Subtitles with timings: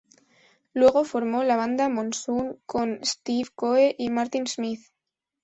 [0.73, 4.81] Luego formó la banda Monsoon con Steve Coe y Martin Smith.